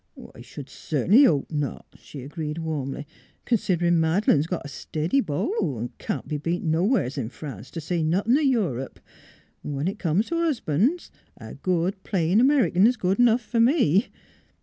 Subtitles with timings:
[0.33, 3.05] "I sh'd cert'nly hope not," she agreed warmly,"
[3.45, 8.01] considerin' Mad'lane's got a stiddy beau 'at can't be beat nowheres in France, t' say
[8.01, 8.99] nothin' o' Europe....
[9.61, 14.07] When it comes t' husban's, a good, plain American is good enough fer me.